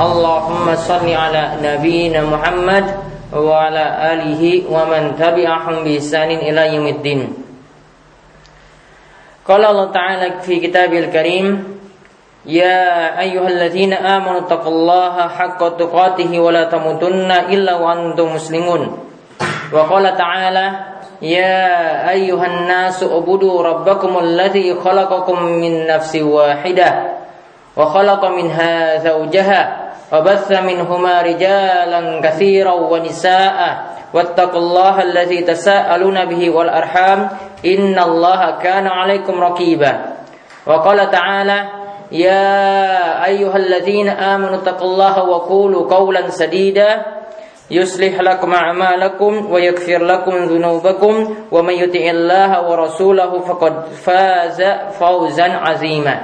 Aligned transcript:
اللهم 0.00 0.74
صل 0.74 1.06
على 1.14 1.42
نبينا 1.62 2.20
محمد 2.22 2.84
وعلى 3.36 3.84
آله 4.12 4.42
ومن 4.70 5.02
تبعهم 5.18 5.84
بإحسان 5.84 6.30
إلى 6.30 6.74
يوم 6.74 6.86
الدين 6.86 7.20
قال 9.48 9.64
الله 9.64 9.92
تعالى 9.92 10.40
في 10.42 10.60
كتابه 10.60 10.98
الكريم 10.98 11.78
يا 12.46 13.20
أيها 13.20 13.48
الذين 13.48 13.92
آمنوا 13.92 14.38
اتقوا 14.38 14.72
الله 14.72 15.28
حق 15.28 15.60
تقاته 15.76 16.40
ولا 16.40 16.64
تموتن 16.64 17.30
إلا 17.30 17.74
وأنتم 17.74 18.34
مسلمون 18.34 18.98
وقال 19.72 20.16
تعالى 20.16 20.66
يا 21.22 21.66
أيها 22.10 22.46
الناس 22.46 23.02
اعبدوا 23.02 23.62
ربكم 23.62 24.18
الذي 24.18 24.74
خلقكم 24.74 25.42
من 25.42 25.86
نفس 25.86 26.16
واحدة 26.16 26.88
وخلق 27.76 28.24
منها 28.24 28.98
زوجها 28.98 29.77
وبث 30.13 30.51
منهما 30.51 31.21
رجالا 31.21 32.21
كثيرا 32.21 32.73
ونساء. 32.73 33.59
واتقوا 34.13 34.59
الله 34.59 35.01
الذي 35.01 35.41
تساءلون 35.41 36.25
به 36.25 36.49
والأرحام. 36.49 37.29
إن 37.65 37.99
الله 37.99 38.51
كان 38.51 38.87
عليكم 38.87 39.41
رقيبا. 39.43 39.93
وقال 40.65 41.11
تعالى 41.11 41.69
يا 42.11 43.25
أيها 43.25 43.57
الذين 43.57 44.09
آمنوا 44.09 44.55
اتقوا 44.55 44.87
الله 44.87 45.23
وقولوا 45.23 45.95
قولا 45.95 46.29
سديدا. 46.29 47.05
يصلح 47.71 48.19
لكم 48.21 48.53
أعمالكم 48.53 49.51
ويغفر 49.51 50.03
لكم 50.03 50.31
ذنوبكم. 50.31 51.35
ومن 51.51 51.73
يطع 51.73 52.05
الله 52.09 52.69
ورسوله 52.69 53.39
فقد 53.39 53.73
فاز 53.85 54.63
فوزا 54.99 55.47
عظيما. 55.53 56.19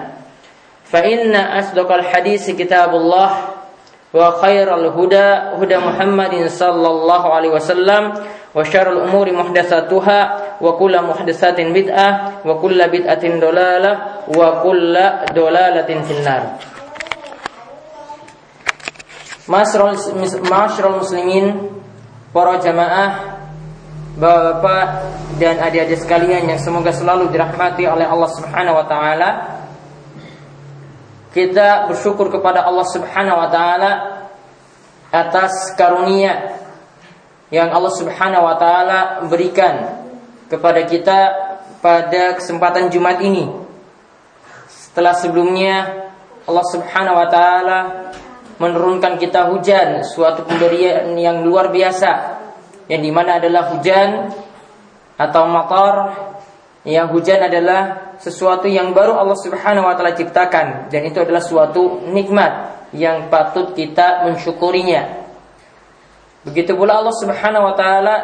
فإن 0.84 1.36
أصدق 1.36 1.92
الحديث 1.92 2.50
كتاب 2.50 2.90
الله. 2.90 3.30
وخير 4.15 4.75
الهدى 4.75 5.29
هدى 5.63 5.77
محمد 5.79 6.35
صلى 6.51 6.89
الله 6.89 7.23
عليه 7.35 7.51
وسلم 7.51 8.03
وشر 8.55 8.93
الأمور 8.93 9.33
محدثاتها 9.33 10.21
وكل 10.61 10.95
محدثات 11.03 11.59
بدعة 11.61 12.09
وكل 12.47 12.79
بدعة 12.89 13.25
ضلالة 13.41 13.93
وكل 14.29 14.95
ضلالة 15.35 15.91
في 16.03 16.13
النار 16.19 16.43
Masyarul 19.51 21.03
muslimin 21.03 21.75
Para 22.31 22.63
jamaah 22.63 23.43
Bapak 24.15 25.11
dan 25.43 25.59
adik-adik 25.59 25.99
sekalian 26.07 26.47
Yang 26.47 26.71
semoga 26.71 26.95
selalu 26.95 27.35
dirahmati 27.35 27.83
oleh 27.83 28.07
Allah 28.07 28.31
subhanahu 28.31 28.79
wa 28.79 28.87
ta'ala 28.87 29.54
Kita 31.36 31.92
bersyukur 31.92 32.32
kepada 32.32 32.64
Allah 32.64 32.88
subhanahu 32.88 33.36
wa 33.36 33.50
ta'ala 33.52 33.92
Atas 35.12 35.76
karunia 35.76 36.64
Yang 37.52 37.70
Allah 37.76 37.94
subhanahu 38.00 38.48
wa 38.48 38.56
ta'ala 38.56 39.00
berikan 39.28 40.00
Kepada 40.48 40.88
kita 40.88 41.18
Pada 41.84 42.40
kesempatan 42.40 42.88
Jumat 42.88 43.20
ini. 43.20 43.52
Setelah 44.72 45.12
sebelumnya 45.12 46.08
Allah 46.48 46.66
subhanahu 46.72 47.20
wa 47.20 47.28
ta'ala 47.28 47.80
menurunkan 48.62 49.20
kita 49.20 49.52
hujan, 49.52 50.06
suatu 50.08 50.48
pemberian 50.48 51.12
yang 51.20 51.44
luar 51.44 51.74
biasa, 51.74 52.40
yang 52.88 53.02
di 53.04 53.12
mana 53.12 53.42
adalah 53.42 53.76
hujan 53.76 54.32
atau 55.20 55.44
motor, 55.50 55.94
yang 56.86 57.10
hujan 57.10 57.42
adalah 57.42 58.14
sesuatu 58.22 58.70
yang 58.70 58.94
baru 58.94 59.18
Allah 59.18 59.38
Subhanahu 59.42 59.90
Wa 59.90 59.98
Taala 59.98 60.14
ciptakan, 60.14 60.94
dan 60.94 61.02
itu 61.02 61.18
adalah 61.18 61.42
suatu 61.42 62.06
nikmat 62.14 62.78
yang 62.94 63.28
patut 63.28 63.74
kita 63.74 64.30
mensyukurinya. 64.30 65.26
Begitu 66.46 66.78
pula 66.78 67.02
Allah 67.02 67.16
Subhanahu 67.18 67.74
Wa 67.74 67.76
Taala 67.76 68.16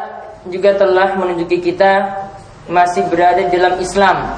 juga 0.45 0.77
telah 0.77 1.17
menunjuki 1.17 1.57
kita 1.57 2.21
masih 2.69 3.09
berada 3.09 3.41
dalam 3.49 3.81
Islam, 3.81 4.37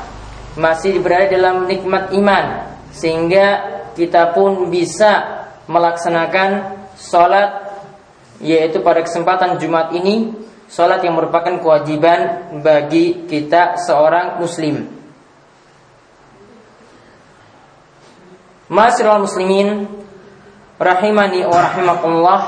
masih 0.55 1.03
berada 1.03 1.27
dalam 1.27 1.67
nikmat 1.67 2.15
iman, 2.15 2.71
sehingga 2.95 3.45
kita 3.91 4.31
pun 4.31 4.71
bisa 4.71 5.43
melaksanakan 5.67 6.79
sholat 6.95 7.75
yaitu 8.43 8.83
pada 8.83 9.03
kesempatan 9.03 9.55
Jumat 9.59 9.95
ini 9.95 10.31
sholat 10.73 11.05
yang 11.05 11.13
merupakan 11.13 11.61
kewajiban 11.61 12.49
bagi 12.65 13.29
kita 13.29 13.77
seorang 13.77 14.41
muslim. 14.41 14.89
Masyaallah 18.73 19.21
muslimin 19.21 19.85
rahimani 20.81 21.45
wa 21.45 21.57
rahimakumullah. 21.61 22.41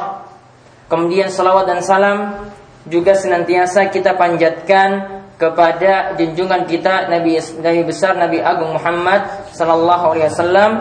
Kemudian 0.90 1.30
salawat 1.30 1.69
dan 1.69 1.85
salam 1.85 2.50
juga 2.90 3.14
senantiasa 3.14 3.94
kita 3.94 4.18
panjatkan 4.18 5.22
kepada 5.38 6.18
junjungan 6.18 6.66
kita 6.66 7.09
Nabi 7.12 7.38
Nabi 7.62 7.81
besar 7.85 8.18
Nabi 8.18 8.41
Agung 8.41 8.74
Muhammad 8.74 9.50
sallallahu 9.53 10.16
alaihi 10.16 10.31
wasallam 10.31 10.72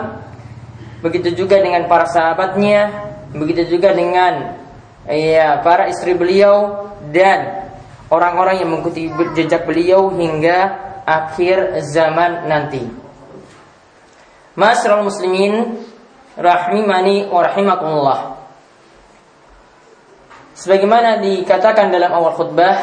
begitu 1.03 1.45
juga 1.45 1.61
dengan 1.61 1.85
para 1.85 2.09
sahabatnya, 2.09 2.89
begitu 3.35 3.77
juga 3.77 3.93
dengan 3.93 4.57
ya 5.05 5.61
para 5.61 5.91
istri 5.91 6.17
beliau 6.17 6.85
dan 7.11 7.69
orang-orang 8.09 8.61
yang 8.63 8.69
mengikuti 8.71 9.09
jejak 9.35 9.65
beliau 9.65 10.13
hingga 10.13 10.57
akhir 11.05 11.83
zaman 11.85 12.49
nanti. 12.49 12.81
Masyaallah 14.55 15.03
muslimin 15.03 15.83
rahimani 16.39 17.27
wa 17.27 17.41
rahimakumullah. 17.43 18.19
Sebagaimana 20.55 21.19
dikatakan 21.19 21.91
dalam 21.91 22.15
awal 22.15 22.31
khutbah 22.31 22.79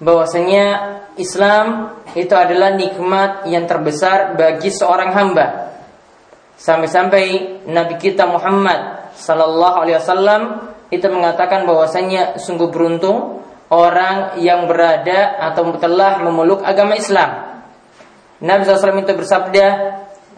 bahwasanya 0.00 0.64
Islam 1.20 1.92
itu 2.16 2.32
adalah 2.32 2.72
nikmat 2.72 3.44
yang 3.48 3.68
terbesar 3.68 4.36
bagi 4.36 4.72
seorang 4.72 5.12
hamba 5.12 5.66
Sampai-sampai 6.56 7.24
Nabi 7.68 8.00
kita 8.00 8.24
Muhammad 8.24 9.12
Sallallahu 9.12 9.76
Alaihi 9.84 10.00
Wasallam 10.00 10.42
itu 10.90 11.06
mengatakan 11.10 11.66
bahwasanya 11.66 12.38
sungguh 12.38 12.70
beruntung 12.70 13.42
orang 13.70 14.38
yang 14.38 14.70
berada 14.70 15.34
atau 15.50 15.74
telah 15.78 16.22
memeluk 16.22 16.62
agama 16.62 16.94
Islam. 16.94 17.62
Nabi 18.38 18.62
SAW 18.62 19.02
itu 19.02 19.14
bersabda, 19.16 19.66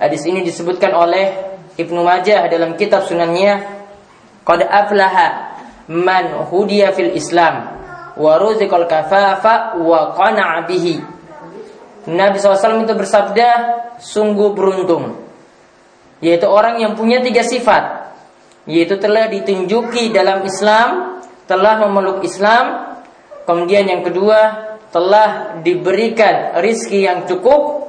hadis 0.01 0.23
ini 0.25 0.41
disebutkan 0.47 0.95
oleh 0.95 1.59
Ibnu 1.77 2.01
Majah 2.01 2.49
dalam 2.49 2.79
kitab 2.79 3.05
sunannya, 3.05 3.79
Qad 4.47 4.65
aflaha 4.65 5.59
man 5.93 6.49
hudiya 6.49 6.97
fil 6.97 7.13
Islam 7.13 7.77
wa 8.17 8.33
ruziqal 8.41 8.89
kafafa 8.89 9.77
wa 9.77 10.17
qana'a 10.17 10.65
bihi. 10.65 10.97
Nabi 12.09 12.41
SAW 12.41 12.89
itu 12.89 12.97
bersabda, 12.97 13.49
sungguh 14.01 14.55
beruntung 14.57 15.29
yaitu 16.19 16.47
orang 16.51 16.83
yang 16.83 16.99
punya 16.99 17.23
tiga 17.23 17.47
sifat 17.47 17.98
yaitu 18.69 19.01
telah 19.01 19.27
ditunjuki 19.33 20.13
dalam 20.13 20.45
Islam 20.45 21.19
telah 21.49 21.81
memeluk 21.81 22.21
Islam 22.23 22.95
kemudian 23.49 23.89
yang 23.89 24.05
kedua 24.05 24.69
telah 24.93 25.61
diberikan 25.65 26.61
rizki 26.61 27.09
yang 27.09 27.25
cukup 27.25 27.89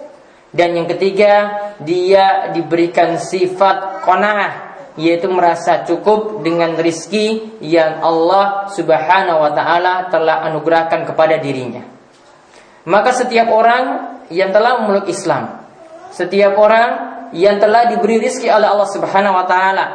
dan 0.56 0.74
yang 0.74 0.88
ketiga 0.88 1.52
dia 1.84 2.50
diberikan 2.56 3.20
sifat 3.20 4.02
kona'ah 4.02 4.54
yaitu 4.98 5.30
merasa 5.30 5.86
cukup 5.86 6.42
dengan 6.42 6.76
rizki 6.76 7.60
yang 7.64 8.02
Allah 8.04 8.68
subhanahu 8.74 9.46
wa 9.46 9.52
ta'ala 9.54 10.10
telah 10.10 10.48
anugerahkan 10.48 11.06
kepada 11.06 11.38
dirinya 11.38 11.84
maka 12.88 13.12
setiap 13.12 13.52
orang 13.52 14.18
yang 14.31 14.50
telah 14.56 14.81
memeluk 14.81 15.12
Islam 15.12 15.60
setiap 16.10 16.58
orang 16.58 17.10
yang 17.34 17.62
telah 17.62 17.90
diberi 17.90 18.18
rizki 18.18 18.50
oleh 18.50 18.66
Allah 18.66 18.90
Subhanahu 18.90 19.38
wa 19.38 19.46
taala. 19.46 19.86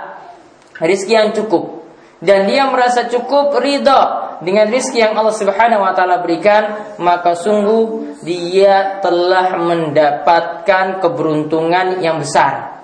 Rizki 0.81 1.15
yang 1.15 1.31
cukup 1.31 1.85
dan 2.25 2.49
dia 2.49 2.65
merasa 2.73 3.05
cukup 3.05 3.53
ridha 3.61 4.25
dengan 4.41 4.65
rizki 4.73 5.05
yang 5.05 5.12
Allah 5.12 5.37
Subhanahu 5.37 5.85
wa 5.85 5.93
taala 5.93 6.25
berikan, 6.25 6.97
maka 6.97 7.37
sungguh 7.37 8.17
dia 8.25 9.05
telah 9.05 9.61
mendapatkan 9.61 11.05
keberuntungan 11.05 12.00
yang 12.00 12.17
besar. 12.17 12.81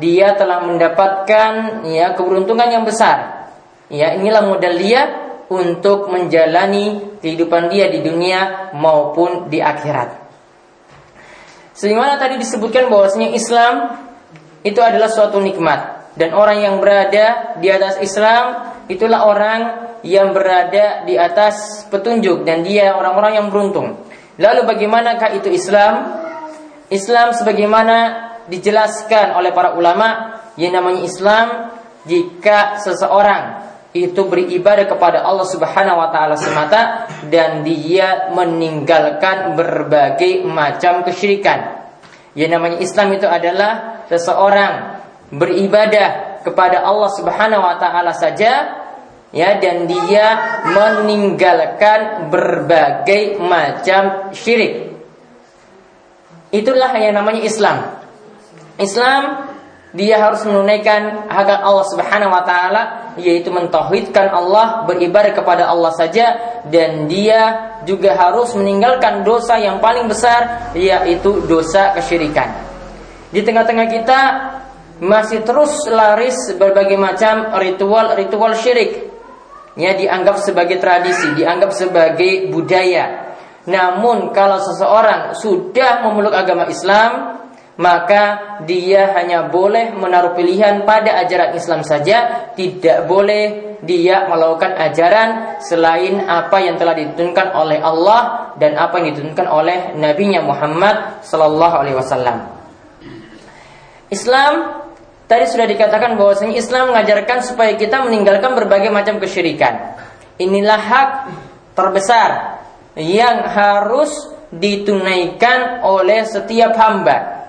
Dia 0.00 0.32
telah 0.40 0.64
mendapatkan 0.64 1.84
ya 1.84 2.16
keberuntungan 2.16 2.68
yang 2.72 2.88
besar. 2.88 3.50
Ya, 3.92 4.16
inilah 4.16 4.48
modal 4.48 4.80
dia 4.80 5.02
untuk 5.52 6.08
menjalani 6.08 7.18
kehidupan 7.20 7.68
dia 7.68 7.92
di 7.92 8.00
dunia 8.00 8.72
maupun 8.72 9.52
di 9.52 9.60
akhirat. 9.60 10.28
Sehingga 11.76 12.16
tadi 12.16 12.40
disebutkan 12.40 12.88
bahwasanya 12.88 13.36
Islam 13.36 13.74
itu 14.64 14.80
adalah 14.80 15.12
suatu 15.12 15.40
nikmat 15.40 15.97
dan 16.18 16.34
orang 16.34 16.58
yang 16.66 16.82
berada 16.82 17.54
di 17.62 17.70
atas 17.70 18.02
Islam 18.02 18.74
itulah 18.90 19.30
orang 19.30 19.60
yang 20.02 20.34
berada 20.34 21.06
di 21.06 21.14
atas 21.14 21.86
petunjuk 21.86 22.42
dan 22.42 22.66
dia 22.66 22.98
orang-orang 22.98 23.38
yang 23.38 23.46
beruntung. 23.54 24.02
Lalu 24.38 24.66
bagaimanakah 24.66 25.38
itu 25.38 25.50
Islam? 25.54 26.18
Islam 26.90 27.30
sebagaimana 27.34 27.96
dijelaskan 28.50 29.38
oleh 29.38 29.54
para 29.54 29.78
ulama 29.78 30.40
yang 30.58 30.74
namanya 30.74 31.06
Islam 31.06 31.46
jika 32.02 32.82
seseorang 32.82 33.68
itu 33.94 34.20
beribadah 34.26 34.90
kepada 34.90 35.22
Allah 35.22 35.46
Subhanahu 35.46 36.02
wa 36.02 36.08
taala 36.10 36.34
semata 36.34 37.06
dan 37.30 37.62
dia 37.62 38.32
meninggalkan 38.34 39.54
berbagai 39.54 40.42
macam 40.44 41.06
kesyirikan. 41.06 41.78
Yang 42.34 42.50
namanya 42.54 42.78
Islam 42.82 43.08
itu 43.14 43.26
adalah 43.26 44.04
seseorang 44.06 44.97
beribadah 45.28 46.40
kepada 46.44 46.80
Allah 46.84 47.10
Subhanahu 47.12 47.62
wa 47.62 47.76
taala 47.76 48.16
saja 48.16 48.84
ya 49.34 49.60
dan 49.60 49.84
dia 49.84 50.26
meninggalkan 50.64 52.32
berbagai 52.32 53.36
macam 53.40 54.32
syirik. 54.32 54.96
Itulah 56.48 56.96
yang 56.96 57.12
namanya 57.12 57.44
Islam. 57.44 57.76
Islam 58.80 59.52
dia 59.92 60.20
harus 60.20 60.44
menunaikan 60.44 61.28
hak 61.28 61.48
Allah 61.64 61.86
Subhanahu 61.88 62.32
wa 62.32 62.44
taala 62.44 62.82
yaitu 63.20 63.48
mentauhidkan 63.48 64.32
Allah, 64.32 64.84
beribadah 64.84 65.32
kepada 65.32 65.68
Allah 65.68 65.92
saja 65.96 66.60
dan 66.68 67.08
dia 67.08 67.72
juga 67.84 68.16
harus 68.16 68.52
meninggalkan 68.56 69.24
dosa 69.24 69.56
yang 69.60 69.80
paling 69.80 70.08
besar 70.08 70.72
yaitu 70.76 71.44
dosa 71.44 71.92
kesyirikan. 71.96 72.48
Di 73.28 73.44
tengah-tengah 73.44 73.86
kita 73.92 74.20
masih 74.98 75.46
terus 75.46 75.86
laris 75.86 76.36
berbagai 76.58 76.98
macam 76.98 77.54
ritual-ritual 77.54 78.54
syirik 78.58 79.08
ya 79.78 79.94
dianggap 79.94 80.42
sebagai 80.42 80.82
tradisi, 80.82 81.38
dianggap 81.38 81.70
sebagai 81.70 82.50
budaya. 82.50 83.30
Namun 83.70 84.34
kalau 84.34 84.58
seseorang 84.58 85.38
sudah 85.38 86.02
memeluk 86.02 86.34
agama 86.34 86.66
Islam, 86.66 87.38
maka 87.78 88.58
dia 88.66 89.14
hanya 89.14 89.46
boleh 89.46 89.94
menaruh 89.94 90.34
pilihan 90.34 90.82
pada 90.82 91.22
ajaran 91.22 91.54
Islam 91.54 91.86
saja, 91.86 92.50
tidak 92.58 93.06
boleh 93.06 93.78
dia 93.86 94.26
melakukan 94.26 94.74
ajaran 94.74 95.62
selain 95.62 96.26
apa 96.26 96.58
yang 96.58 96.74
telah 96.74 96.98
ditunjukkan 96.98 97.54
oleh 97.54 97.78
Allah 97.78 98.50
dan 98.58 98.74
apa 98.74 98.98
yang 98.98 99.14
ditunjukkan 99.14 99.46
oleh 99.46 99.94
Nabi 99.94 100.34
Muhammad 100.42 101.22
Sallallahu 101.22 101.74
Alaihi 101.78 101.96
Wasallam. 102.02 102.38
Islam 104.10 104.77
Tadi 105.28 105.44
sudah 105.44 105.68
dikatakan 105.68 106.16
bahwasanya 106.16 106.56
Islam 106.56 106.96
mengajarkan 106.96 107.44
supaya 107.44 107.76
kita 107.76 108.00
meninggalkan 108.00 108.56
berbagai 108.56 108.88
macam 108.88 109.20
kesyirikan. 109.20 109.92
Inilah 110.40 110.80
hak 110.80 111.10
terbesar 111.76 112.58
yang 112.96 113.44
harus 113.44 114.08
ditunaikan 114.48 115.84
oleh 115.84 116.24
setiap 116.24 116.72
hamba. 116.80 117.44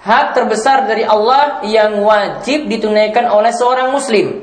Hak 0.00 0.32
terbesar 0.32 0.88
dari 0.88 1.04
Allah 1.04 1.60
yang 1.68 2.00
wajib 2.00 2.72
ditunaikan 2.72 3.28
oleh 3.28 3.52
seorang 3.52 3.92
muslim. 3.92 4.40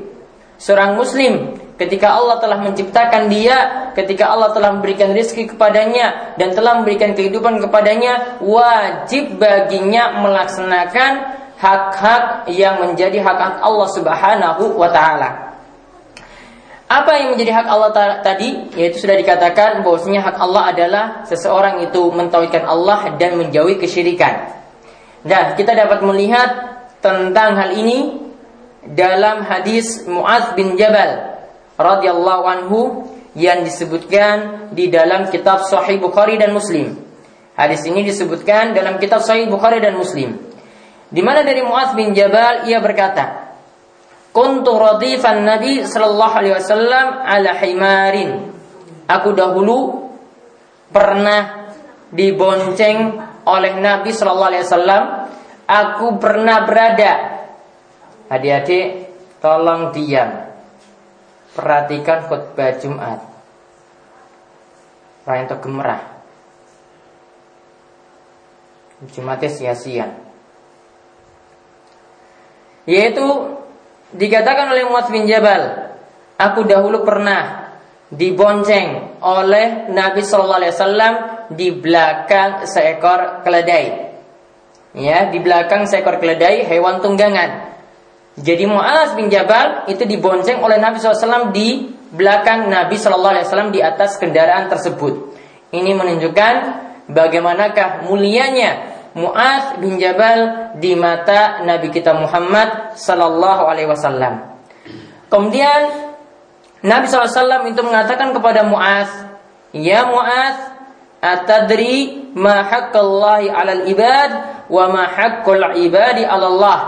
Seorang 0.62 0.94
muslim 0.94 1.58
ketika 1.82 2.14
Allah 2.14 2.38
telah 2.38 2.62
menciptakan 2.62 3.26
dia, 3.26 3.90
ketika 3.98 4.30
Allah 4.30 4.54
telah 4.54 4.70
memberikan 4.70 5.10
rezeki 5.10 5.58
kepadanya 5.58 6.38
dan 6.38 6.54
telah 6.54 6.78
memberikan 6.78 7.18
kehidupan 7.18 7.58
kepadanya, 7.58 8.38
wajib 8.38 9.42
baginya 9.42 10.22
melaksanakan 10.22 11.41
hak-hak 11.62 12.50
yang 12.50 12.82
menjadi 12.82 13.22
hak 13.22 13.62
Allah 13.62 13.88
Subhanahu 13.94 14.74
wa 14.74 14.90
taala. 14.90 15.54
Apa 16.90 17.22
yang 17.22 17.38
menjadi 17.38 17.54
hak 17.56 17.66
Allah 17.70 18.20
tadi? 18.20 18.68
Yaitu 18.76 19.00
sudah 19.00 19.16
dikatakan 19.16 19.80
bahwasanya 19.86 20.26
hak 20.26 20.36
Allah 20.42 20.62
adalah 20.74 21.04
seseorang 21.24 21.86
itu 21.86 22.12
mentauhidkan 22.12 22.66
Allah 22.66 23.14
dan 23.16 23.38
menjauhi 23.38 23.80
kesyirikan. 23.80 24.52
Nah, 25.22 25.54
kita 25.54 25.72
dapat 25.72 26.02
melihat 26.02 26.50
tentang 26.98 27.56
hal 27.56 27.78
ini 27.78 28.20
dalam 28.82 29.46
hadis 29.46 30.04
Muaz 30.04 30.52
bin 30.58 30.74
Jabal 30.74 31.38
radhiyallahu 31.78 32.44
anhu 32.44 32.80
yang 33.38 33.64
disebutkan 33.64 34.68
di 34.74 34.92
dalam 34.92 35.32
kitab 35.32 35.64
Sahih 35.64 35.96
Bukhari 35.96 36.36
dan 36.36 36.52
Muslim. 36.52 36.98
Hadis 37.56 37.86
ini 37.88 38.04
disebutkan 38.04 38.76
dalam 38.76 39.00
kitab 39.00 39.24
Sahih 39.24 39.48
Bukhari 39.48 39.80
dan 39.80 39.96
Muslim. 39.96 40.51
Di 41.12 41.20
mana 41.20 41.44
dari 41.44 41.60
Muaz 41.60 41.92
bin 41.92 42.16
Jabal 42.16 42.64
ia 42.64 42.80
berkata, 42.80 43.52
"Kuntu 44.32 44.80
radifan 44.80 45.44
Nabi 45.44 45.84
sallallahu 45.84 46.34
alaihi 46.40 46.56
wasallam 46.56 47.06
ala 47.20 47.52
himarin." 47.60 48.30
Aku 49.04 49.36
dahulu 49.36 50.08
pernah 50.88 51.68
dibonceng 52.08 53.20
oleh 53.44 53.76
Nabi 53.76 54.08
sallallahu 54.08 54.50
alaihi 54.56 54.64
wasallam. 54.64 55.04
Aku 55.68 56.16
pernah 56.16 56.64
berada. 56.64 57.12
Adik-adik, 58.32 59.12
tolong 59.44 59.92
diam. 59.92 60.48
Perhatikan 61.52 62.24
khutbah 62.24 62.72
Jumat. 62.80 63.20
Rayanto 65.28 65.60
gemerah. 65.60 66.00
Jumatnya 69.12 69.50
sia-sia. 69.52 70.31
Yaitu 72.88 73.26
dikatakan 74.14 74.74
oleh 74.74 74.84
Muaz 74.90 75.08
bin 75.08 75.24
Jabal, 75.30 75.94
aku 76.36 76.66
dahulu 76.66 77.06
pernah 77.06 77.72
dibonceng 78.12 79.18
oleh 79.24 79.88
Nabi 79.88 80.20
Shallallahu 80.20 80.60
Alaihi 80.60 80.74
Wasallam 80.74 81.14
di 81.54 81.68
belakang 81.72 82.68
seekor 82.68 83.40
keledai. 83.46 84.12
Ya, 84.92 85.32
di 85.32 85.40
belakang 85.40 85.88
seekor 85.88 86.20
keledai 86.20 86.68
hewan 86.68 87.00
tunggangan. 87.00 87.72
Jadi 88.36 88.64
Muaz 88.68 89.16
bin 89.16 89.32
Jabal 89.32 89.88
itu 89.88 90.04
dibonceng 90.04 90.60
oleh 90.60 90.80
Nabi 90.80 91.00
SAW 91.00 91.52
di 91.52 91.88
belakang 92.12 92.68
Nabi 92.68 93.00
Shallallahu 93.00 93.32
Alaihi 93.32 93.46
Wasallam 93.48 93.72
di 93.72 93.80
atas 93.80 94.20
kendaraan 94.20 94.68
tersebut. 94.68 95.32
Ini 95.72 95.96
menunjukkan 95.96 96.54
bagaimanakah 97.08 98.04
mulianya 98.08 98.91
Muaz 99.12 99.76
bin 99.76 100.00
Jabal 100.00 100.72
di 100.80 100.96
mata 100.96 101.60
Nabi 101.64 101.92
kita 101.92 102.16
Muhammad 102.16 102.96
sallallahu 102.96 103.68
alaihi 103.68 103.88
wasallam. 103.88 104.56
Kemudian 105.28 106.12
Nabi 106.82 107.06
SAW 107.06 107.68
itu 107.70 107.80
mengatakan 107.84 108.34
kepada 108.34 108.66
Muaz, 108.66 109.08
"Ya 109.70 110.04
Muaz, 110.04 110.58
atadri 111.22 112.28
ma 112.34 112.66
haqqallahi 112.66 113.48
'alal 113.48 113.84
ibad 113.86 114.30
wa 114.66 114.84
ma 114.90 115.04
haqqul 115.08 115.78
ibadi 115.78 116.26
'ala 116.26 116.46
Allah?" 116.48 116.80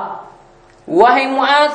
Wahai 0.84 1.30
Muaz, 1.30 1.72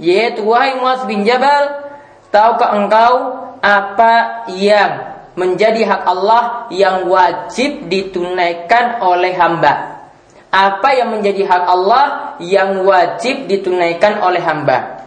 yaitu 0.00 0.46
wahai 0.48 0.80
Muaz 0.80 1.04
bin 1.04 1.26
Jabal, 1.28 1.92
tahukah 2.32 2.76
engkau 2.80 3.12
apa 3.60 4.46
yang 4.54 5.05
menjadi 5.36 5.84
hak 5.84 6.02
Allah 6.08 6.66
yang 6.72 7.06
wajib 7.06 7.92
ditunaikan 7.92 9.04
oleh 9.04 9.36
hamba. 9.36 10.02
Apa 10.48 10.96
yang 10.96 11.12
menjadi 11.12 11.44
hak 11.44 11.64
Allah 11.68 12.04
yang 12.40 12.80
wajib 12.88 13.44
ditunaikan 13.44 14.24
oleh 14.24 14.40
hamba. 14.40 15.04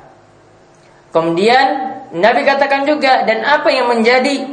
Kemudian 1.10 1.66
Nabi 2.14 2.46
katakan 2.46 2.86
juga 2.86 3.26
dan 3.26 3.42
apa 3.42 3.74
yang 3.74 3.90
menjadi 3.90 4.46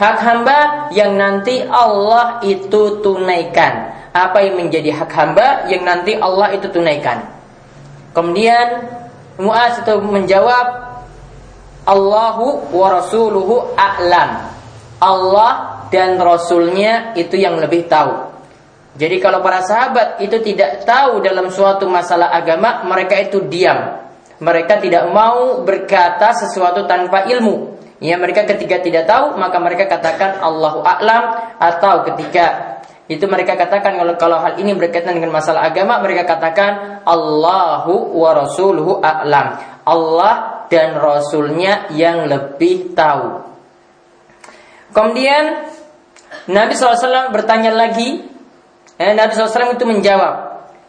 hak 0.00 0.16
hamba 0.24 0.88
yang 0.96 1.20
nanti 1.20 1.60
Allah 1.68 2.40
itu 2.40 3.04
tunaikan. 3.04 3.92
Apa 4.16 4.40
yang 4.42 4.56
menjadi 4.56 4.96
hak 4.96 5.12
hamba 5.12 5.68
yang 5.68 5.84
nanti 5.84 6.16
Allah 6.16 6.56
itu 6.56 6.66
tunaikan. 6.72 7.28
Kemudian 8.16 8.98
Muaz 9.40 9.80
itu 9.80 9.96
menjawab 10.04 10.66
Allahu 11.88 12.76
wa 12.76 12.86
rasuluhu 12.92 13.72
a'lam. 13.72 14.59
Allah 15.00 15.88
dan 15.88 16.20
Rasulnya 16.20 17.16
itu 17.16 17.40
yang 17.40 17.56
lebih 17.56 17.88
tahu. 17.88 18.30
Jadi 19.00 19.16
kalau 19.16 19.40
para 19.40 19.64
sahabat 19.64 20.20
itu 20.20 20.36
tidak 20.44 20.84
tahu 20.84 21.24
dalam 21.24 21.48
suatu 21.48 21.88
masalah 21.88 22.36
agama, 22.36 22.84
mereka 22.84 23.16
itu 23.16 23.40
diam. 23.48 23.96
Mereka 24.40 24.80
tidak 24.80 25.08
mau 25.12 25.64
berkata 25.64 26.36
sesuatu 26.36 26.84
tanpa 26.84 27.24
ilmu. 27.28 27.80
Ya 28.00 28.16
mereka 28.16 28.48
ketika 28.48 28.80
tidak 28.80 29.04
tahu 29.04 29.36
maka 29.36 29.60
mereka 29.60 29.84
katakan 29.84 30.40
Allahu 30.40 30.80
a'lam 30.80 31.52
atau 31.60 32.00
ketika 32.08 32.80
itu 33.12 33.28
mereka 33.28 33.60
katakan 33.60 34.00
kalau 34.00 34.16
kalau 34.16 34.38
hal 34.40 34.56
ini 34.56 34.72
berkaitan 34.72 35.12
dengan 35.12 35.36
masalah 35.36 35.68
agama 35.68 36.00
mereka 36.00 36.24
katakan 36.24 37.04
Allahu 37.04 38.16
wa 38.16 38.32
rasuluhu 38.32 39.04
a'lam. 39.04 39.60
Allah 39.84 40.64
dan 40.72 40.96
Rasulnya 40.96 41.92
yang 41.92 42.24
lebih 42.24 42.96
tahu. 42.96 43.49
Kemudian 44.90 45.70
Nabi 46.50 46.72
SAW 46.74 47.30
bertanya 47.30 47.70
lagi, 47.74 48.26
eh, 48.98 49.12
Nabi 49.14 49.30
SAW 49.34 49.74
itu 49.74 49.86
menjawab 49.86 50.34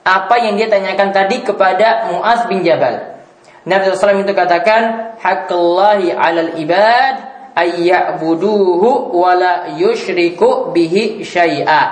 apa 0.01 0.35
yang 0.41 0.57
dia 0.57 0.69
tanyakan 0.69 1.13
tadi 1.13 1.45
kepada 1.45 2.09
Muaz 2.09 2.49
bin 2.49 2.65
Jabal. 2.65 3.21
Nabi 3.61 3.93
SAW 3.93 4.25
itu 4.25 4.33
katakan, 4.33 5.13
Haqqullahi 5.21 6.09
alal 6.17 6.57
ibad 6.57 7.15
ayya'buduhu 7.53 9.13
wa 9.13 9.31
la 9.37 9.53
yushriku 9.77 10.73
bihi 10.73 11.21
syai'a. 11.21 11.83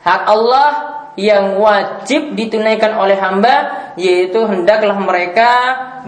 Hak 0.00 0.22
Allah 0.24 0.70
yang 1.16 1.58
wajib 1.60 2.36
ditunaikan 2.36 2.96
oleh 2.96 3.16
hamba 3.16 3.92
yaitu 3.96 4.44
hendaklah 4.44 5.00
mereka 5.00 5.50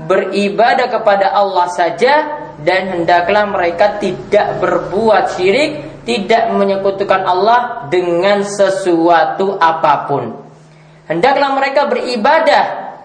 beribadah 0.04 0.92
kepada 0.92 1.32
Allah 1.32 1.66
saja 1.72 2.14
dan 2.62 2.90
hendaklah 2.90 3.46
mereka 3.46 4.02
tidak 4.02 4.58
berbuat 4.58 5.38
syirik, 5.38 6.02
tidak 6.02 6.50
menyekutukan 6.50 7.22
Allah 7.22 7.86
dengan 7.86 8.42
sesuatu 8.42 9.54
apa 9.60 10.10
pun. 10.10 10.24
Hendaklah 11.06 11.54
mereka 11.54 11.86
beribadah 11.86 12.64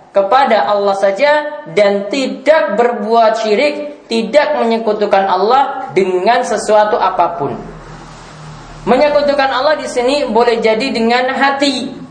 kepada 0.10 0.70
Allah 0.70 0.96
saja 0.98 1.32
dan 1.74 2.10
tidak 2.10 2.78
berbuat 2.78 3.46
syirik, 3.46 4.06
tidak 4.10 4.58
menyekutukan 4.58 5.26
Allah 5.26 5.94
dengan 5.94 6.42
sesuatu 6.42 6.98
apa 6.98 7.38
pun. 7.38 7.54
Menyekutukan 8.84 9.50
Allah 9.54 9.80
di 9.80 9.88
sini 9.88 10.28
boleh 10.28 10.60
jadi 10.60 10.92
dengan 10.92 11.32
hati. 11.32 12.04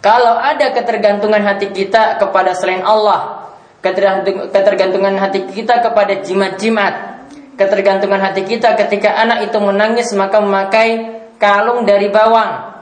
Kalau 0.00 0.38
ada 0.38 0.72
ketergantungan 0.72 1.44
hati 1.44 1.72
kita 1.74 2.16
kepada 2.16 2.56
selain 2.56 2.80
Allah, 2.86 3.39
ketergantungan 3.82 5.16
hati 5.16 5.48
kita 5.48 5.80
kepada 5.80 6.20
jimat-jimat, 6.20 7.24
ketergantungan 7.56 8.20
hati 8.20 8.44
kita 8.44 8.76
ketika 8.76 9.16
anak 9.16 9.48
itu 9.48 9.58
menangis 9.60 10.12
maka 10.12 10.40
memakai 10.40 11.20
kalung 11.40 11.88
dari 11.88 12.12
bawang. 12.12 12.76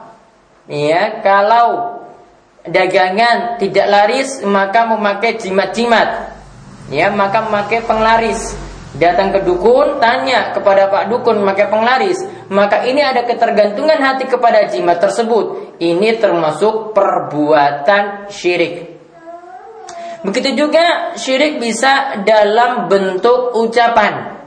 Ya, 0.69 1.23
kalau 1.25 2.03
dagangan 2.67 3.57
tidak 3.57 3.87
laris 3.89 4.43
maka 4.43 4.85
memakai 4.85 5.39
jimat-jimat. 5.39 6.37
Ya 6.91 7.09
maka 7.09 7.47
memakai 7.47 7.81
penglaris. 7.87 8.53
Datang 8.89 9.29
ke 9.29 9.45
dukun 9.45 10.01
tanya 10.01 10.49
kepada 10.49 10.89
Pak 10.89 11.13
dukun 11.13 11.41
memakai 11.41 11.69
penglaris. 11.69 12.25
Maka 12.49 12.83
ini 12.89 13.05
ada 13.05 13.21
ketergantungan 13.23 14.01
hati 14.01 14.25
kepada 14.25 14.65
jimat 14.67 14.97
tersebut. 14.97 15.77
Ini 15.77 16.17
termasuk 16.17 16.97
perbuatan 16.97 18.33
syirik 18.33 18.98
begitu 20.25 20.55
juga 20.55 21.15
syirik 21.15 21.61
bisa 21.61 22.23
dalam 22.27 22.91
bentuk 22.91 23.55
ucapan 23.55 24.39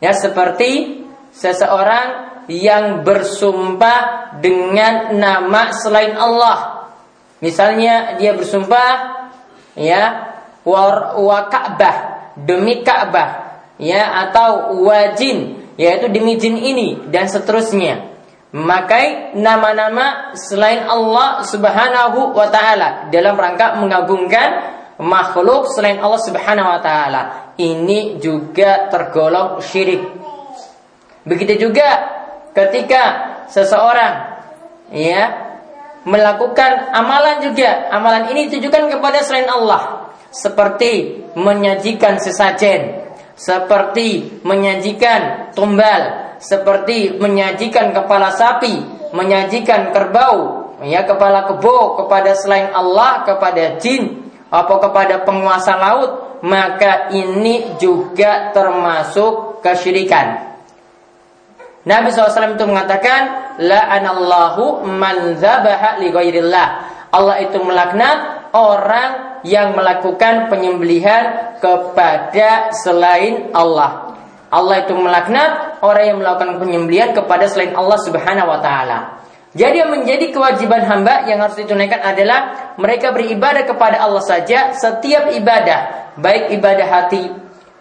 ya 0.00 0.12
seperti 0.12 1.02
seseorang 1.32 2.42
yang 2.48 3.04
bersumpah 3.04 4.32
dengan 4.40 5.16
nama 5.16 5.68
selain 5.72 6.16
Allah 6.16 6.78
Misalnya 7.38 8.18
dia 8.18 8.34
bersumpah 8.34 9.30
ya 9.78 10.34
war, 10.66 11.14
wa 11.22 11.46
Ka'bah 11.46 11.96
demi 12.34 12.82
Ka'bah 12.82 13.62
ya 13.78 14.26
atau 14.26 14.82
wajin 14.82 15.70
yaitu 15.78 16.10
demi 16.10 16.34
jin 16.34 16.58
ini 16.58 16.98
dan 17.14 17.30
seterusnya. 17.30 18.10
Memakai 18.48 19.38
nama-nama 19.38 20.34
selain 20.34 20.82
Allah 20.88 21.44
Subhanahu 21.46 22.32
wa 22.34 22.48
taala 22.50 23.06
dalam 23.12 23.38
rangka 23.38 23.76
mengagungkan 23.78 24.77
makhluk 24.98 25.70
selain 25.70 26.02
Allah 26.02 26.20
Subhanahu 26.22 26.68
wa 26.68 26.80
taala. 26.82 27.22
Ini 27.58 28.18
juga 28.22 28.90
tergolong 28.90 29.62
syirik. 29.62 30.02
Begitu 31.26 31.70
juga 31.70 31.88
ketika 32.54 33.02
seseorang 33.50 34.42
ya 34.94 35.48
melakukan 36.06 36.94
amalan 36.94 37.42
juga. 37.42 37.90
Amalan 37.90 38.30
ini 38.34 38.50
ditujukan 38.50 38.90
kepada 38.98 39.22
selain 39.22 39.48
Allah. 39.50 40.10
Seperti 40.28 41.24
menyajikan 41.40 42.20
sesajen, 42.20 43.08
seperti 43.32 44.40
menyajikan 44.44 45.52
tumbal, 45.56 46.36
seperti 46.36 47.16
menyajikan 47.16 47.96
kepala 47.96 48.28
sapi, 48.36 48.76
menyajikan 49.16 49.88
kerbau, 49.88 50.68
ya 50.84 51.08
kepala 51.08 51.48
kebo 51.48 51.96
kepada 52.04 52.36
selain 52.36 52.68
Allah, 52.76 53.24
kepada 53.24 53.80
jin, 53.80 54.27
atau 54.48 54.76
kepada 54.80 55.22
penguasa 55.28 55.76
laut, 55.76 56.40
maka 56.44 57.12
ini 57.12 57.76
juga 57.76 58.50
termasuk 58.52 59.60
kesyirikan. 59.60 60.48
Nabi 61.88 62.12
SAW 62.12 62.56
itu 62.56 62.66
mengatakan, 62.68 63.20
La'anallahu 63.58 64.84
man 64.84 65.40
zabaha 65.40 65.96
li. 66.00 66.12
Allah 67.08 67.36
itu 67.40 67.56
melaknat 67.64 68.52
orang 68.52 69.40
yang 69.44 69.72
melakukan 69.72 70.52
penyembelihan 70.52 71.56
kepada 71.60 72.72
selain 72.76 73.48
Allah. 73.56 74.16
Allah 74.48 74.84
itu 74.84 74.96
melaknat 74.96 75.80
orang 75.84 76.04
yang 76.08 76.18
melakukan 76.20 76.56
penyembelihan 76.60 77.12
kepada 77.12 77.44
selain 77.48 77.76
Allah 77.76 77.98
Subhanahu 78.00 78.48
wa 78.48 78.60
taala. 78.60 78.98
Jadi 79.56 79.80
yang 79.80 79.88
menjadi 79.88 80.28
kewajiban 80.28 80.84
hamba 80.84 81.24
yang 81.24 81.40
harus 81.40 81.56
ditunaikan 81.56 82.04
adalah 82.04 82.74
mereka 82.76 83.16
beribadah 83.16 83.64
kepada 83.64 83.96
Allah 84.04 84.20
saja 84.20 84.76
setiap 84.76 85.32
ibadah, 85.32 86.12
baik 86.20 86.52
ibadah 86.52 86.84
hati, 86.84 87.32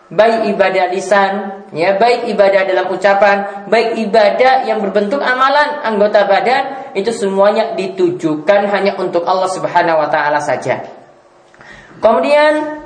baik 0.08 0.48
ibadah 0.56 0.88
lisan, 0.96 1.32
ya 1.76 2.00
baik 2.00 2.32
ibadah 2.32 2.64
dalam 2.64 2.88
ucapan, 2.88 3.68
baik 3.68 4.00
ibadah 4.00 4.64
yang 4.64 4.80
berbentuk 4.80 5.20
amalan 5.20 5.84
anggota 5.84 6.24
badan 6.24 6.96
itu 6.96 7.12
semuanya 7.12 7.76
ditujukan 7.76 8.72
hanya 8.72 8.96
untuk 8.96 9.28
Allah 9.28 9.52
Subhanahu 9.52 10.00
wa 10.00 10.08
taala 10.08 10.40
saja. 10.40 10.88
Kemudian 12.00 12.80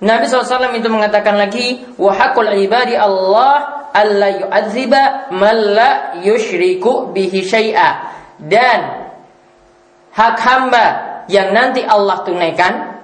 Nabi 0.00 0.24
SAW 0.28 0.72
itu 0.72 0.88
mengatakan 0.88 1.36
lagi 1.36 1.84
wahakul 2.00 2.48
ibadi 2.56 2.96
Allah 2.96 3.88
alla 3.92 4.28
yu'adziba 4.32 5.32
man 5.36 5.56
la 5.76 5.90
yushriku 6.24 7.12
bihi 7.12 7.44
syai'a 7.44 8.13
dan 8.42 9.10
hak 10.14 10.36
hamba 10.42 10.86
yang 11.30 11.54
nanti 11.54 11.82
Allah 11.82 12.22
tunaikan 12.26 12.94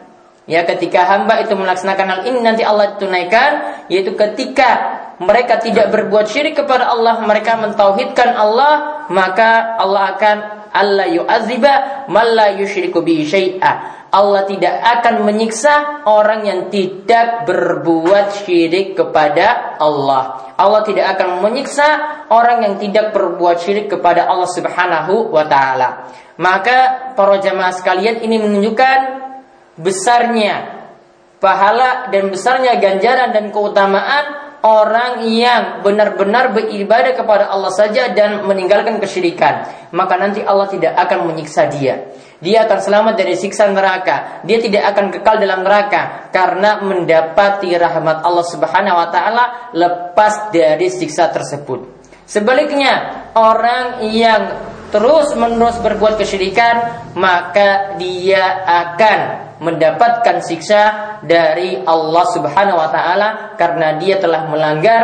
Ya 0.50 0.66
ketika 0.66 1.06
hamba 1.06 1.46
itu 1.46 1.54
melaksanakan 1.54 2.06
hal 2.10 2.20
ini 2.26 2.42
nanti 2.42 2.66
Allah 2.66 2.98
tunaikan 2.98 3.86
yaitu 3.86 4.18
ketika 4.18 4.98
mereka 5.22 5.62
tidak 5.62 5.94
berbuat 5.94 6.26
syirik 6.26 6.58
kepada 6.58 6.90
Allah, 6.90 7.22
mereka 7.22 7.54
mentauhidkan 7.54 8.34
Allah, 8.34 9.04
maka 9.12 9.78
Allah 9.78 10.16
akan 10.16 10.36
Allah 10.70 11.10
yu'aziba 11.10 12.06
man 12.10 12.26
la 12.34 12.54
yusyriku 12.54 13.02
bi 13.02 13.26
syai'a. 13.26 14.00
Allah 14.10 14.42
tidak 14.42 14.74
akan 14.74 15.22
menyiksa 15.22 16.02
orang 16.02 16.42
yang 16.42 16.60
tidak 16.66 17.46
berbuat 17.46 18.42
syirik 18.42 18.98
kepada 18.98 19.78
Allah. 19.78 20.54
Allah 20.58 20.82
tidak 20.82 21.14
akan 21.14 21.46
menyiksa 21.46 21.86
orang 22.34 22.66
yang 22.66 22.74
tidak 22.82 23.14
berbuat 23.14 23.62
syirik 23.62 23.86
kepada 23.86 24.26
Allah 24.26 24.50
Subhanahu 24.50 25.30
wa 25.30 25.46
taala. 25.46 26.10
Maka 26.42 27.12
para 27.14 27.38
jamaah 27.38 27.70
sekalian 27.70 28.26
ini 28.26 28.42
menunjukkan 28.42 28.98
besarnya 29.78 30.82
pahala 31.38 32.10
dan 32.10 32.28
besarnya 32.28 32.76
ganjaran 32.82 33.30
dan 33.30 33.54
keutamaan 33.54 34.49
orang 34.60 35.24
yang 35.24 35.80
benar-benar 35.80 36.52
beribadah 36.52 37.16
kepada 37.16 37.48
Allah 37.48 37.72
saja 37.72 38.12
dan 38.12 38.44
meninggalkan 38.44 39.00
kesyirikan, 39.00 39.64
maka 39.96 40.20
nanti 40.20 40.44
Allah 40.44 40.68
tidak 40.68 40.92
akan 40.96 41.32
menyiksa 41.32 41.68
dia. 41.72 42.12
Dia 42.40 42.64
akan 42.64 42.78
selamat 42.80 43.14
dari 43.20 43.36
siksa 43.36 43.68
neraka. 43.68 44.40
Dia 44.48 44.56
tidak 44.64 44.96
akan 44.96 45.12
kekal 45.12 45.36
dalam 45.44 45.60
neraka 45.60 46.32
karena 46.32 46.80
mendapati 46.80 47.68
rahmat 47.76 48.24
Allah 48.24 48.46
Subhanahu 48.48 48.96
wa 48.96 49.08
taala 49.12 49.44
lepas 49.76 50.48
dari 50.48 50.88
siksa 50.88 51.28
tersebut. 51.28 52.00
Sebaliknya, 52.24 53.28
orang 53.36 54.06
yang 54.08 54.42
terus-menerus 54.88 55.82
berbuat 55.84 56.16
kesyirikan, 56.16 57.10
maka 57.18 57.98
dia 58.00 58.64
akan 58.64 59.49
mendapatkan 59.60 60.40
siksa 60.40 60.82
dari 61.20 61.76
Allah 61.84 62.24
Subhanahu 62.32 62.80
wa 62.80 62.88
taala 62.88 63.28
karena 63.60 64.00
dia 64.00 64.16
telah 64.16 64.48
melanggar 64.48 65.02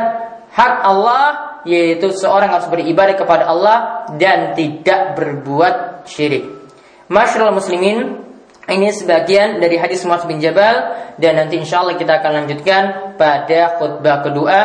hak 0.48 0.74
Allah 0.80 1.24
yaitu 1.68 2.08
seorang 2.14 2.48
harus 2.48 2.66
beribadah 2.72 3.14
kepada 3.20 3.44
Allah 3.44 4.08
dan 4.16 4.56
tidak 4.56 5.18
berbuat 5.18 6.08
syirik. 6.08 6.48
Masyaallah 7.12 7.54
muslimin, 7.54 8.24
ini 8.66 8.88
sebagian 8.90 9.60
dari 9.60 9.76
hadis 9.76 10.02
Muaz 10.08 10.24
bin 10.24 10.40
Jabal 10.40 10.96
dan 11.20 11.38
nanti 11.38 11.60
insya 11.60 11.84
Allah 11.84 11.94
kita 12.00 12.18
akan 12.18 12.32
lanjutkan 12.42 12.82
pada 13.20 13.76
khutbah 13.78 14.24
kedua. 14.24 14.58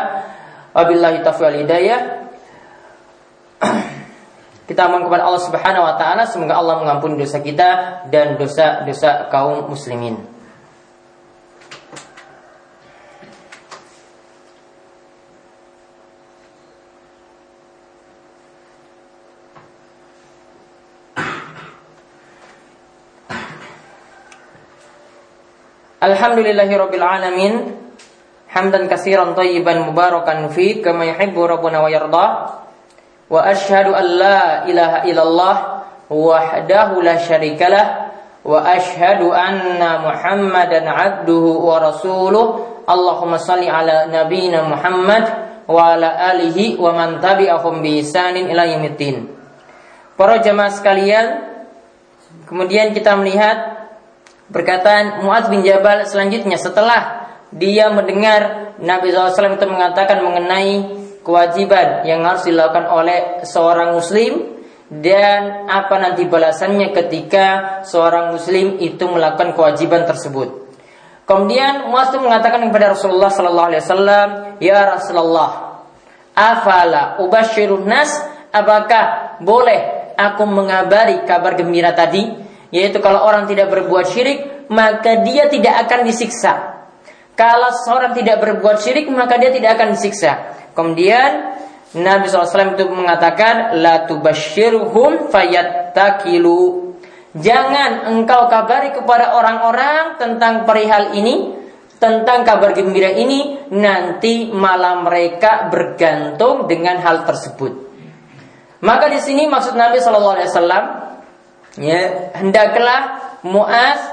Wabillahi 0.71 1.19
taufiq 1.21 1.67
hidayah. 1.67 2.01
kita 4.71 4.87
mohon 4.87 5.03
kepada 5.11 5.27
Allah 5.27 5.43
Subhanahu 5.43 5.83
wa 5.83 5.99
taala 5.99 6.23
semoga 6.23 6.55
Allah 6.55 6.79
mengampuni 6.79 7.19
dosa 7.19 7.43
kita 7.43 8.07
dan 8.07 8.39
dosa-dosa 8.39 9.27
kaum 9.27 9.67
muslimin. 9.67 10.15
Alhamdulillahirabbil 25.99 27.03
alamin 27.03 27.53
hamdan 28.47 28.87
katsiran 28.87 29.35
thayyiban 29.35 29.83
mubarakan 29.83 30.47
fi 30.55 30.79
kama 30.79 31.11
yuhibbu 31.11 31.43
rabbuna 31.43 31.83
wa 31.83 31.91
yardha. 31.91 32.25
Wa 33.31 33.47
asyhadu 33.47 33.95
an 33.95 34.05
la 34.19 34.67
ilaha 34.67 35.07
illallah 35.07 35.55
wahdahu 36.11 36.99
la 36.99 37.15
syarikalah 37.15 37.85
wa 38.43 38.59
asyhadu 38.67 39.31
anna 39.31 40.03
Muhammadan 40.03 40.83
abduhu 40.83 41.63
wa 41.63 41.79
rasuluh. 41.79 42.45
Allahumma 42.83 43.39
salli 43.39 43.71
ala 43.71 44.11
nabiyyina 44.11 44.67
Muhammad 44.67 45.23
wa 45.63 45.95
ala 45.95 46.35
alihi 46.35 46.75
wa 46.75 46.91
man 46.91 47.23
tabi'ahum 47.23 47.79
bi 47.79 48.03
ihsanin 48.03 48.51
ila 48.51 48.67
yaumiddin. 48.67 49.31
Para 50.19 50.43
jemaah 50.43 50.75
sekalian, 50.75 51.25
kemudian 52.51 52.91
kita 52.91 53.15
melihat 53.15 53.81
Perkataan 54.51 55.23
Muaz 55.23 55.47
bin 55.47 55.63
Jabal 55.63 56.03
selanjutnya 56.03 56.59
setelah 56.59 57.31
dia 57.55 57.87
mendengar 57.87 58.75
Nabi 58.83 59.15
SAW 59.15 59.55
itu 59.55 59.63
mengatakan 59.63 60.19
mengenai 60.19 61.00
kewajiban 61.21 62.05
yang 62.05 62.25
harus 62.25 62.45
dilakukan 62.45 62.85
oleh 62.89 63.45
seorang 63.45 63.93
muslim 63.97 64.61
dan 64.91 65.71
apa 65.71 65.95
nanti 66.01 66.27
balasannya 66.27 66.91
ketika 66.91 67.79
seorang 67.87 68.35
muslim 68.35 68.75
itu 68.81 69.07
melakukan 69.07 69.55
kewajiban 69.55 70.03
tersebut. 70.03 70.67
Kemudian 71.23 71.87
Muaz 71.87 72.11
itu 72.11 72.19
mengatakan 72.19 72.67
kepada 72.67 72.91
Rasulullah 72.91 73.31
sallallahu 73.31 73.67
alaihi 73.71 73.83
wasallam, 73.87 74.27
"Ya 74.59 74.83
Rasulullah, 74.83 75.51
afala 76.35 77.23
ubashirun 77.23 77.87
nas? 77.87 78.11
Apakah 78.51 79.37
boleh 79.39 80.11
aku 80.19 80.43
mengabari 80.43 81.23
kabar 81.23 81.55
gembira 81.55 81.95
tadi?" 81.95 82.51
yaitu 82.71 83.03
kalau 83.03 83.21
orang 83.27 83.45
tidak 83.45 83.67
berbuat 83.69 84.07
syirik 84.07 84.67
maka 84.71 85.21
dia 85.21 85.51
tidak 85.51 85.85
akan 85.85 86.07
disiksa. 86.07 86.79
Kalau 87.35 87.69
seorang 87.83 88.15
tidak 88.15 88.39
berbuat 88.39 88.79
syirik 88.79 89.11
maka 89.11 89.35
dia 89.35 89.51
tidak 89.51 89.75
akan 89.75 89.93
disiksa. 89.95 90.60
Kemudian 90.71 91.59
Nabi 91.91 92.31
SAW 92.31 92.79
itu 92.79 92.87
mengatakan 92.87 93.75
la 93.83 94.07
tubashirhum 94.07 95.27
fayattakilu. 95.27 96.91
Jangan 97.35 98.11
engkau 98.11 98.47
kabari 98.47 98.91
kepada 98.95 99.35
orang-orang 99.35 100.19
tentang 100.19 100.63
perihal 100.67 101.15
ini, 101.15 101.55
tentang 101.99 102.43
kabar 102.43 102.75
gembira 102.75 103.11
ini, 103.11 103.71
nanti 103.71 104.51
malam 104.51 105.07
mereka 105.07 105.71
bergantung 105.71 106.67
dengan 106.67 106.99
hal 106.99 107.23
tersebut. 107.23 107.91
Maka 108.83 109.11
di 109.11 109.19
sini 109.19 109.47
maksud 109.47 109.75
Nabi 109.75 109.99
Shallallahu 109.99 110.35
Alaihi 110.35 110.51
Ya, 111.79 112.35
hendaklah 112.35 113.31
Muaz 113.47 114.03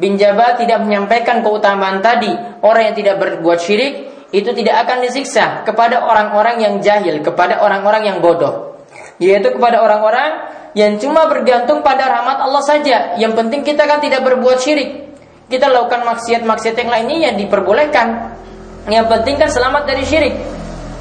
bin 0.00 0.16
Jabal 0.16 0.56
tidak 0.56 0.80
menyampaikan 0.80 1.44
keutamaan 1.44 2.00
tadi. 2.00 2.32
Orang 2.64 2.88
yang 2.88 2.96
tidak 2.96 3.20
berbuat 3.20 3.60
syirik 3.60 4.11
itu 4.32 4.50
tidak 4.56 4.88
akan 4.88 5.04
disiksa 5.04 5.60
kepada 5.68 6.08
orang-orang 6.08 6.56
yang 6.64 6.74
jahil, 6.80 7.20
kepada 7.20 7.60
orang-orang 7.60 8.08
yang 8.08 8.18
bodoh. 8.24 8.80
Yaitu 9.20 9.52
kepada 9.52 9.84
orang-orang 9.84 10.50
yang 10.72 10.96
cuma 10.96 11.28
bergantung 11.28 11.84
pada 11.84 12.08
rahmat 12.08 12.40
Allah 12.40 12.64
saja. 12.64 13.14
Yang 13.20 13.36
penting 13.44 13.60
kita 13.60 13.84
kan 13.84 14.00
tidak 14.00 14.24
berbuat 14.24 14.56
syirik. 14.56 15.12
Kita 15.52 15.68
lakukan 15.68 16.08
maksiat-maksiat 16.08 16.74
yang 16.80 16.90
lainnya 16.90 17.16
yang 17.28 17.36
diperbolehkan. 17.36 18.32
Yang 18.88 19.06
penting 19.12 19.36
kan 19.36 19.52
selamat 19.52 19.84
dari 19.84 20.02
syirik. 20.08 20.34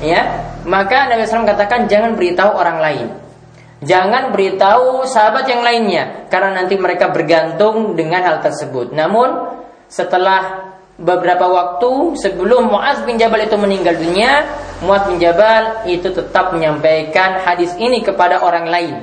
Ya, 0.03 0.51
maka 0.67 1.07
Nabi 1.07 1.23
SAW 1.23 1.47
katakan 1.47 1.87
jangan 1.87 2.19
beritahu 2.19 2.51
orang 2.51 2.83
lain. 2.83 3.07
Jangan 3.81 4.29
beritahu 4.29 5.09
sahabat 5.09 5.49
yang 5.49 5.65
lainnya 5.65 6.29
karena 6.29 6.61
nanti 6.61 6.77
mereka 6.77 7.09
bergantung 7.09 7.97
dengan 7.97 8.21
hal 8.21 8.37
tersebut. 8.43 8.93
Namun 8.93 9.57
setelah 9.89 10.70
beberapa 11.01 11.49
waktu 11.49 12.15
sebelum 12.21 12.69
Muaz 12.69 13.01
bin 13.03 13.17
Jabal 13.17 13.49
itu 13.49 13.57
meninggal 13.57 13.97
dunia, 13.97 14.45
Muaz 14.85 15.09
bin 15.09 15.17
Jabal 15.17 15.85
itu 15.89 16.13
tetap 16.13 16.53
menyampaikan 16.53 17.41
hadis 17.41 17.73
ini 17.81 18.05
kepada 18.05 18.45
orang 18.45 18.69
lain. 18.69 18.95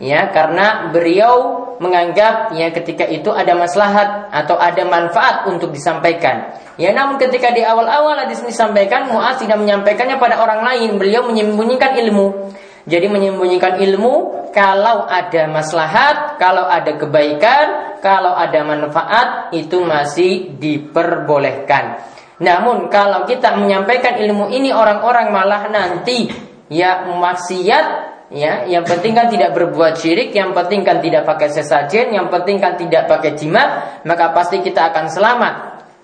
Ya, 0.00 0.32
karena 0.32 0.88
beliau 0.88 1.68
menganggap 1.76 2.56
ya 2.56 2.72
ketika 2.72 3.04
itu 3.04 3.28
ada 3.28 3.52
maslahat 3.52 4.32
atau 4.32 4.56
ada 4.56 4.80
manfaat 4.88 5.44
untuk 5.44 5.76
disampaikan. 5.76 6.56
Ya, 6.80 6.96
namun 6.96 7.20
ketika 7.20 7.52
di 7.52 7.60
awal-awal 7.60 8.24
hadis 8.24 8.40
ini 8.40 8.48
disampaikan, 8.48 9.12
Muaz 9.12 9.36
tidak 9.36 9.60
menyampaikannya 9.60 10.16
pada 10.16 10.40
orang 10.40 10.64
lain, 10.64 10.96
beliau 10.96 11.28
menyembunyikan 11.28 12.00
ilmu. 12.00 12.48
Jadi 12.88 13.12
menyembunyikan 13.12 13.76
ilmu 13.76 14.48
kalau 14.56 15.04
ada 15.04 15.44
maslahat, 15.52 16.40
kalau 16.40 16.64
ada 16.64 16.96
kebaikan, 16.96 17.89
kalau 18.00 18.34
ada 18.34 18.60
manfaat 18.64 19.54
itu 19.54 19.80
masih 19.84 20.56
diperbolehkan. 20.58 22.00
Namun 22.40 22.88
kalau 22.88 23.28
kita 23.28 23.54
menyampaikan 23.60 24.16
ilmu 24.16 24.48
ini 24.48 24.72
orang-orang 24.72 25.28
malah 25.28 25.68
nanti 25.68 26.32
ya 26.72 27.04
maksiat 27.04 27.86
ya 28.30 28.64
yang 28.70 28.86
penting 28.86 29.12
kan 29.12 29.26
tidak 29.26 29.52
berbuat 29.52 29.98
syirik 29.98 30.30
yang 30.32 30.54
penting 30.54 30.86
kan 30.86 31.02
tidak 31.02 31.26
pakai 31.26 31.50
sesajen 31.50 32.14
yang 32.14 32.30
penting 32.30 32.62
kan 32.62 32.78
tidak 32.78 33.10
pakai 33.10 33.34
jimat 33.34 34.00
maka 34.06 34.30
pasti 34.30 34.62
kita 34.62 34.94
akan 34.94 35.10
selamat 35.10 35.54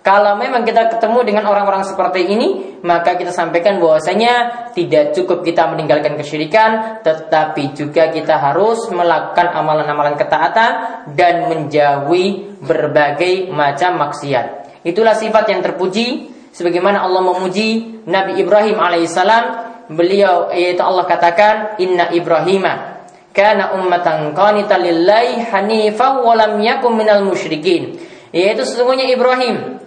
kalau 0.06 0.38
memang 0.38 0.62
kita 0.62 0.86
ketemu 0.86 1.26
dengan 1.26 1.50
orang-orang 1.50 1.82
seperti 1.82 2.30
ini, 2.30 2.78
maka 2.86 3.18
kita 3.18 3.34
sampaikan 3.34 3.82
bahwasanya 3.82 4.70
tidak 4.70 5.10
cukup 5.18 5.42
kita 5.42 5.66
meninggalkan 5.66 6.14
kesyirikan, 6.14 7.02
tetapi 7.02 7.74
juga 7.74 8.14
kita 8.14 8.38
harus 8.38 8.86
melakukan 8.94 9.50
amalan-amalan 9.50 10.14
ketaatan 10.14 11.02
dan 11.18 11.50
menjauhi 11.50 12.54
berbagai 12.62 13.50
macam 13.50 13.98
maksiat. 14.06 14.78
Itulah 14.86 15.18
sifat 15.18 15.50
yang 15.50 15.66
terpuji 15.66 16.30
sebagaimana 16.54 17.02
Allah 17.02 17.26
memuji 17.26 17.98
Nabi 18.06 18.38
Ibrahim 18.38 18.78
alaihissalam. 18.78 19.66
Beliau 19.90 20.54
yaitu 20.54 20.86
Allah 20.86 21.02
katakan, 21.10 21.82
"Inna 21.82 22.14
Ibrahima 22.14 23.02
kana 23.34 23.74
ummatan 23.74 24.38
qanitan 24.38 24.86
lillahi 24.86 25.50
hanifan 25.50 26.22
wa 26.22 26.38
lam 26.38 26.62
yakun 26.62 26.94
minal 26.94 27.26
musyrikin." 27.26 27.98
Yaitu 28.30 28.62
sesungguhnya 28.62 29.10
Ibrahim 29.10 29.82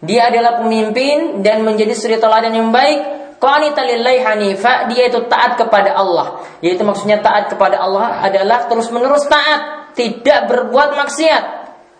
dia 0.00 0.32
adalah 0.32 0.64
pemimpin 0.64 1.44
dan 1.44 1.60
menjadi 1.60 1.92
suri 1.92 2.16
teladan 2.16 2.56
yang 2.56 2.72
baik. 2.72 3.20
Qanita 3.40 3.84
lillahi 3.84 4.20
hanifa, 4.20 4.88
dia 4.92 5.08
itu 5.08 5.24
taat 5.28 5.56
kepada 5.56 5.96
Allah. 5.96 6.44
Yaitu 6.60 6.84
maksudnya 6.84 7.24
taat 7.24 7.48
kepada 7.48 7.80
Allah 7.80 8.20
adalah 8.20 8.68
terus-menerus 8.68 9.24
taat, 9.28 9.92
tidak 9.96 10.48
berbuat 10.48 10.92
maksiat. 10.96 11.44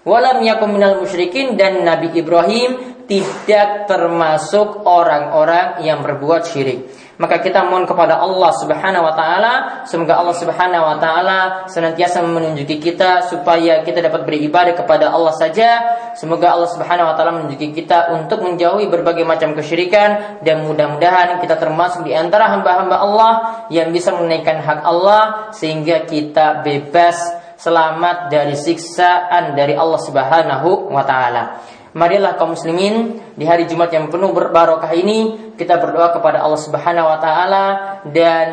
Walam 0.05 0.41
yakum 0.45 0.73
minal 0.73 1.01
musyrikin 1.01 1.61
dan 1.61 1.85
Nabi 1.85 2.13
Ibrahim 2.13 3.05
tidak 3.05 3.85
termasuk 3.85 4.85
orang-orang 4.89 5.85
yang 5.85 6.01
berbuat 6.01 6.49
syirik 6.49 6.89
maka 7.20 7.37
kita 7.44 7.68
mohon 7.68 7.85
kepada 7.85 8.16
Allah 8.16 8.48
Subhanahu 8.56 9.04
wa 9.04 9.12
taala 9.12 9.52
semoga 9.85 10.16
Allah 10.16 10.33
Subhanahu 10.33 10.85
wa 10.88 10.96
taala 10.96 11.38
senantiasa 11.68 12.24
menunjuki 12.24 12.80
kita 12.80 13.28
supaya 13.28 13.85
kita 13.85 14.00
dapat 14.00 14.24
beribadah 14.24 14.72
kepada 14.72 15.12
Allah 15.12 15.37
saja 15.37 15.68
semoga 16.16 16.56
Allah 16.56 16.72
Subhanahu 16.72 17.12
wa 17.12 17.14
taala 17.14 17.37
menunjuki 17.37 17.76
kita 17.76 18.16
untuk 18.16 18.40
menjauhi 18.40 18.88
berbagai 18.88 19.28
macam 19.28 19.52
kesyirikan 19.52 20.40
dan 20.40 20.64
mudah-mudahan 20.64 21.37
kita 21.44 21.61
termasuk 21.61 22.09
di 22.09 22.16
antara 22.16 22.48
hamba-hamba 22.56 22.96
Allah 22.96 23.33
yang 23.68 23.92
bisa 23.92 24.16
menaikkan 24.16 24.64
hak 24.64 24.80
Allah 24.80 25.52
sehingga 25.52 26.09
kita 26.09 26.64
bebas 26.64 27.20
selamat 27.61 28.33
dari 28.33 28.56
siksaan 28.56 29.52
dari 29.52 29.76
Allah 29.76 30.00
Subhanahu 30.00 30.88
wa 30.88 31.04
taala. 31.04 31.61
Marilah 31.95 32.36
kaum 32.36 32.60
muslimin 32.60 33.24
di 33.39 33.48
hari 33.48 33.71
Jumat 33.71 33.88
yang 33.88 34.12
penuh 34.12 34.36
berbarokah 34.36 34.91
ini 34.91 35.52
kita 35.56 35.80
berdoa 35.80 36.12
kepada 36.12 36.43
Allah 36.43 36.60
Subhanahu 36.60 37.08
wa 37.08 37.17
taala 37.24 37.65
dan 38.12 38.48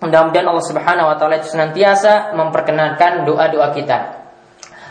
mudah-mudahan 0.00 0.48
Allah 0.48 0.66
Subhanahu 0.66 1.10
wa 1.12 1.16
taala 1.20 1.36
itu 1.36 1.52
senantiasa 1.52 2.32
memperkenankan 2.32 3.28
doa-doa 3.28 3.76
kita. 3.76 3.98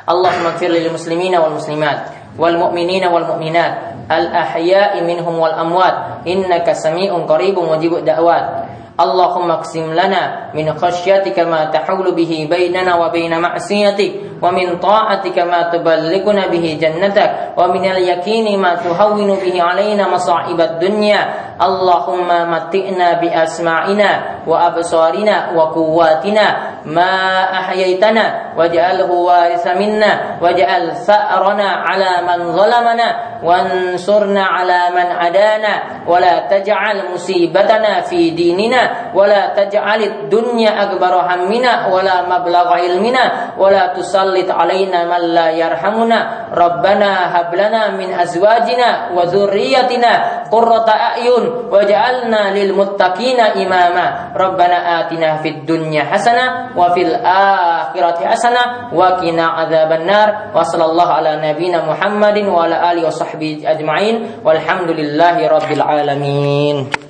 Allahumma 0.06 0.58
fir 0.62 0.70
lil 0.70 0.94
muslimina 0.94 1.42
wal 1.42 1.58
muslimat 1.58 2.22
wal 2.38 2.54
mu'minina 2.54 3.10
wal 3.10 3.26
mu'minat 3.34 4.06
al 4.10 4.30
ahya'i 4.30 5.02
minhum 5.02 5.42
wal 5.42 5.54
amwat 5.54 6.26
innaka 6.30 6.78
sami'un 6.78 7.26
qaribun 7.26 7.66
mujibud 7.66 8.06
da'wat 8.06 8.72
اللهم 9.02 9.52
اقسم 9.52 9.94
لنا 9.94 10.54
من 10.54 10.68
خشيتك 10.78 11.40
ما 11.40 11.74
تحول 11.74 12.12
به 12.12 12.32
بيننا 12.50 12.92
وبين 12.96 13.34
معصيتك 13.40 14.12
wa 14.41 14.53
min 14.53 14.79
ta'atika 14.81 15.45
ma 15.49 15.69
tuballighuna 15.73 16.49
bihi 16.49 16.77
jannatak. 16.77 17.57
Wa 17.57 17.69
min 17.73 17.85
al-yaqini 17.85 18.57
ma 18.57 18.77
tuhawwinu 18.81 19.41
bihi 19.41 19.61
alaina 19.61 20.09
masa'ibad 20.09 20.81
dunya. 20.81 21.55
Allahumma 21.57 22.45
matti'na 22.45 23.17
bi 23.17 23.33
asma'ina 23.33 24.45
wa 24.45 24.69
absarina 24.69 25.57
wa 25.57 25.73
quwwatina 25.73 26.85
ma 26.87 27.49
ahyaitana 27.51 28.55
waj'alhu 28.55 29.25
warisa 29.25 29.75
minna 29.75 30.39
waj'al 30.39 30.95
sa'rana 31.01 31.83
ala 31.83 32.23
man 32.23 32.53
zalamana 32.55 33.41
wansurna 33.43 34.45
ala 34.45 34.95
man 34.95 35.09
adana 35.17 36.05
wa 36.07 36.21
la 36.21 36.47
taj'al 36.47 37.11
musibatana 37.11 38.07
fi 38.07 38.31
dinina 38.37 39.11
wa 39.17 39.27
la 39.27 39.51
taj'al 39.57 40.01
ad-dunya 40.05 40.77
akbar 40.77 41.27
hammina 41.27 41.91
wa 41.91 42.05
la 42.05 42.23
mablagha 42.29 42.85
ilmina 42.87 43.57
wa 43.59 43.67
la 43.73 43.97
tusal 43.97 44.26
tusallit 44.27 44.51
alaina 44.51 45.07
man 45.07 45.23
la 45.31 45.55
yarhamuna. 45.55 46.51
Rabbana 46.51 47.31
hab 47.31 47.55
lana 47.55 47.95
min 47.95 48.11
azwajina 48.11 49.15
wa 49.15 49.23
dhurriyyatina 49.23 50.51
qurrata 50.51 51.15
a'yun 51.15 51.71
waj'alna 51.71 52.51
lil 52.51 52.75
muttaqina 52.75 53.55
imama. 53.55 54.35
Rabbana 54.35 55.07
atina 55.07 55.39
fid 55.39 55.63
dunya 55.63 56.03
hasanah 56.03 56.75
wa 56.75 56.91
fil 56.91 57.15
akhirati 57.15 58.27
hasanah 58.27 58.91
wa 58.91 59.23
qina 59.23 59.63
adzabannar. 59.63 60.51
Wa 60.51 60.67
sallallahu 60.67 61.13
ala 61.23 61.39
nabiyyina 61.39 61.87
Muhammadin 61.87 62.51
wa 62.51 62.67
ala 62.67 62.91
alihi 62.91 63.07
wa 63.07 63.15
sahbihi 63.15 63.63
ajma'in. 63.63 64.43
Walhamdulillahi 64.43 65.47
rabbil 65.47 65.83
alamin 65.83 67.06